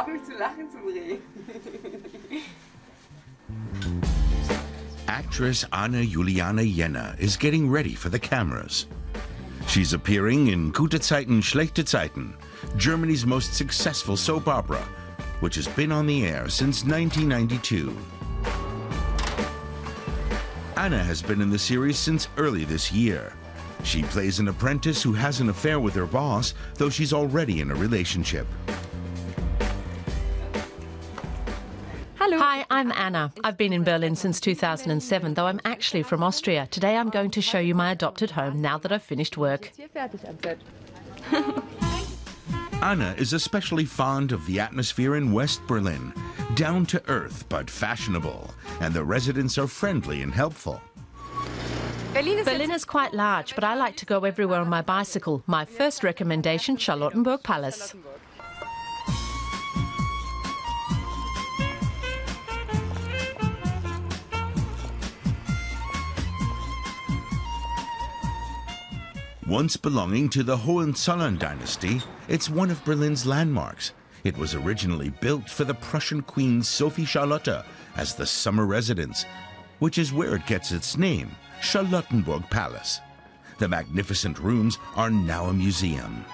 [0.00, 1.18] auf, mich zu lachen zu bringen.
[5.06, 8.86] Actress Anna Juliana Jaenner is getting ready for the cameras.
[9.66, 12.34] She's appearing in Gute Zeiten, Schlechte Zeiten,
[12.76, 14.82] Germany's most successful soap opera,
[15.40, 17.96] which has been on the air since 1992.
[20.76, 23.32] Anna has been in the series since early this year.
[23.84, 27.70] She plays an apprentice who has an affair with her boss, though she's already in
[27.70, 28.46] a relationship.
[32.20, 32.36] Hello.
[32.36, 33.32] Hi, I'm Anna.
[33.44, 36.68] I've been in Berlin since 2007, though I'm actually from Austria.
[36.70, 39.72] Today I'm going to show you my adopted home now that I've finished work.
[42.82, 46.12] Anna is especially fond of the atmosphere in West Berlin.
[46.56, 48.50] Down to earth, but fashionable.
[48.82, 50.78] And the residents are friendly and helpful.
[52.12, 55.42] Berlin is quite large, but I like to go everywhere on my bicycle.
[55.46, 57.94] My first recommendation, Charlottenburg Palace.
[69.50, 73.94] Once belonging to the Hohenzollern dynasty, it's one of Berlin's landmarks.
[74.22, 77.64] It was originally built for the Prussian Queen Sophie Charlotte
[77.96, 79.24] as the summer residence,
[79.80, 83.00] which is where it gets its name, Charlottenburg Palace.
[83.58, 86.24] The magnificent rooms are now a museum.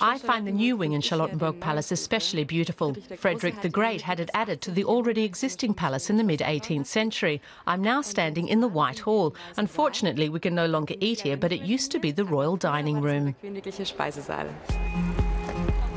[0.00, 2.96] I find the new wing in Charlottenburg Palace especially beautiful.
[3.16, 6.86] Frederick the Great had it added to the already existing palace in the mid 18th
[6.86, 7.42] century.
[7.66, 9.34] I'm now standing in the White Hall.
[9.56, 13.00] Unfortunately, we can no longer eat here, but it used to be the royal dining
[13.00, 13.34] room.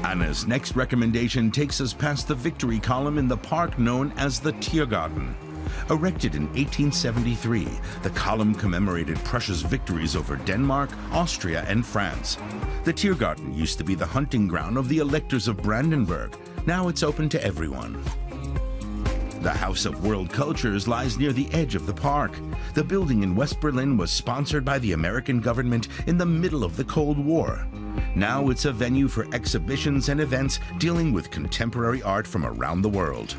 [0.04, 4.54] Anna's next recommendation takes us past the victory column in the park known as the
[4.54, 5.36] Tiergarten.
[5.90, 7.68] Erected in 1873,
[8.04, 12.38] the column commemorated Prussia's victories over Denmark, Austria, and France.
[12.84, 16.36] The Tiergarten used to be the hunting ground of the electors of Brandenburg.
[16.66, 18.04] Now it's open to everyone.
[19.42, 22.38] The House of World Cultures lies near the edge of the park.
[22.76, 26.78] The building in West Berlin was sponsored by the American government in the middle of
[26.78, 27.68] the Cold War.
[28.16, 32.90] Now it's a venue for exhibitions and events dealing with contemporary art from around the
[32.90, 33.36] world.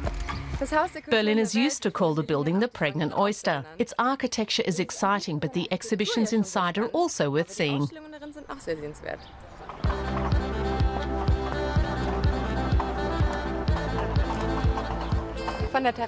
[1.10, 3.64] Berliners used to call the building the Pregnant Oyster.
[3.78, 7.86] Its architecture is exciting, but the exhibitions inside are also worth seeing.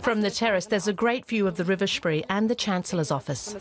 [0.03, 3.57] From the terrace, there's a great view of the River Spree and the Chancellor's office.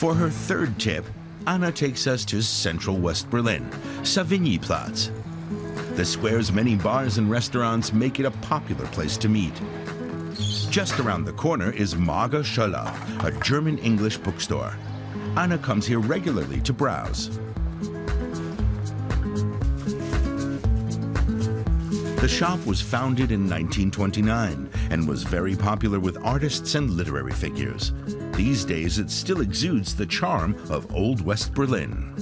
[0.00, 1.04] For her third tip,
[1.46, 3.68] Anna takes us to central West Berlin,
[4.02, 5.10] Savigny-Platz.
[5.92, 9.52] The square's many bars and restaurants make it a popular place to meet.
[10.70, 12.90] Just around the corner is Marga Schoeller,
[13.26, 14.74] a German-English bookstore.
[15.36, 17.38] Anna comes here regularly to browse.
[22.22, 27.92] The shop was founded in 1929 and was very popular with artists and literary figures.
[28.34, 32.14] These days, it still exudes the charm of Old West Berlin.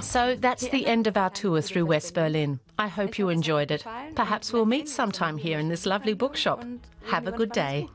[0.00, 2.60] So that's the end of our tour through West Berlin.
[2.78, 3.84] I hope you enjoyed it.
[4.14, 6.64] Perhaps we'll meet sometime here in this lovely bookshop.
[7.06, 7.88] Have a good day.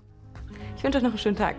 [0.77, 1.55] Ich wünsche euch noch einen schönen Tag.